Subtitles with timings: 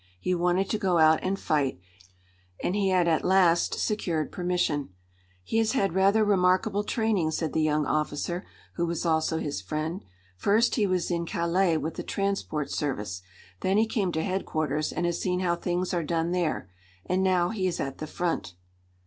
[0.19, 1.79] He wanted to go out and fight,
[2.63, 4.89] and he had at last secured permission.
[5.43, 8.43] "He has had rather remarkable training," said the young officer,
[8.77, 10.03] who was also his friend.
[10.35, 13.21] "First he was in Calais with the transport service.
[13.59, 16.71] Then he came to headquarters, and has seen how things are done there.
[17.05, 18.55] And now he is at the front."